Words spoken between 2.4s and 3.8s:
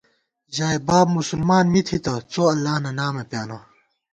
اللہ نہ نامہ پیانہ